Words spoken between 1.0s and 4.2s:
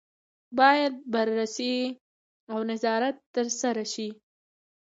بررسي او نظارت ترسره شي.